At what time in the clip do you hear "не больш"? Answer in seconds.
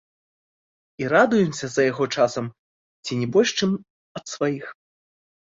3.21-3.49